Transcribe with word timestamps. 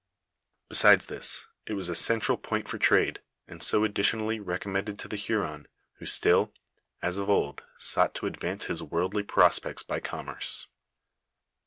Besides 0.67 1.05
this, 1.05 1.45
it 1.67 1.73
was 1.73 1.87
a 1.87 1.93
central 1.93 2.35
point 2.35 2.67
for 2.67 2.79
trade, 2.79 3.19
and 3.47 3.61
so 3.61 3.83
additionally 3.83 4.39
recommended 4.39 4.97
to 4.97 5.07
the 5.07 5.15
Huron, 5.15 5.67
who 5.99 6.07
still, 6.07 6.51
as 7.03 7.19
of 7.19 7.29
old, 7.29 7.61
sought 7.77 8.15
to 8.15 8.25
advance 8.25 8.65
his 8.65 8.81
worldly 8.81 9.21
prospects 9.21 9.83
by 9.83 9.99
commerce. 9.99 10.65